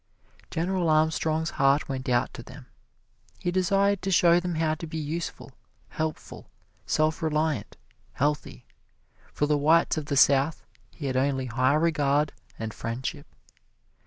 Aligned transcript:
General 0.49 0.89
Armstrong's 0.89 1.51
heart 1.61 1.87
went 1.87 2.09
out 2.09 2.33
to 2.33 2.41
them 2.41 2.65
he 3.37 3.51
desired 3.51 4.01
to 4.01 4.09
show 4.09 4.39
them 4.39 4.55
how 4.55 4.73
to 4.73 4.87
be 4.87 4.97
useful, 4.97 5.51
helpful, 5.89 6.49
self 6.87 7.21
reliant, 7.21 7.77
healthy. 8.13 8.65
For 9.31 9.45
the 9.45 9.59
whites 9.59 9.97
of 9.97 10.07
the 10.07 10.17
South 10.17 10.63
he 10.89 11.05
had 11.05 11.15
only 11.17 11.45
high 11.45 11.75
regard 11.75 12.31
and 12.57 12.73
friendship. 12.73 13.27